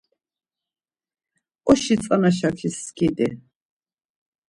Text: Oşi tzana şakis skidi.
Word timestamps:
Oşi 1.69 1.95
tzana 2.01 2.31
şakis 2.37 2.75
skidi. 2.85 3.27